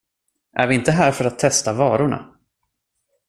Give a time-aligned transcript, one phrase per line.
[0.53, 2.37] Är ni inte här för att testa varorna?